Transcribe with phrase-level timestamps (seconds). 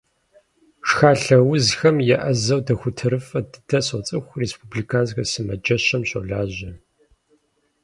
[0.87, 6.71] Шхалъэ узхэм еӏэзэу дохутырыфӏ дыдэ соцӏыху, республиканскэ сымаджэщым щолажьэ.